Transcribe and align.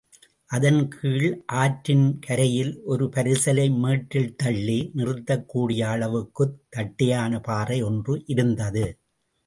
அதன்கீழே 0.49 1.27
ஆற்றின் 1.53 2.19
கரையில் 2.19 2.81
ஒரு 2.83 3.05
பரிசலை 3.15 3.77
மேட்டில் 3.77 4.35
தள்ளி 4.35 4.91
நிறுத்தக்கூடிய 4.95 5.81
அளவுக்குத் 5.89 6.57
தட்டையான 6.69 7.39
பாறை 7.41 7.81
ஒன்று 7.81 8.23
இருந்தது. 8.25 8.85